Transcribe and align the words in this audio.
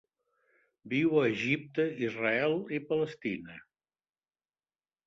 Viu 0.93 1.13
a 1.19 1.25
Egipte, 1.33 1.85
Israel 2.09 2.59
i 2.79 2.81
Palestina. 2.89 3.61